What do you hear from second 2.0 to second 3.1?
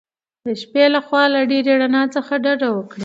څخه ډډه وکړئ.